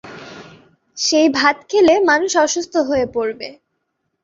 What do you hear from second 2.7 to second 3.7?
হয়ে পড়বে।